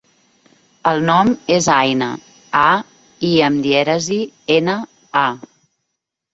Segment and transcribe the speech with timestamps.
[0.91, 2.09] El nom és Aïna:
[2.63, 2.65] a,
[3.31, 4.21] i amb dièresi,
[4.59, 4.81] ena,
[5.27, 5.29] a.